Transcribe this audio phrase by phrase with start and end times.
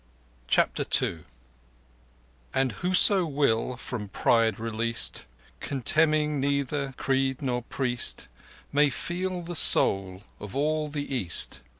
[0.47, 1.25] CHAPTER II
[2.55, 5.25] And whoso will, from Pride released;
[5.59, 8.27] Contemning neither creed nor priest,
[8.71, 11.61] May feel the Soul of all the East.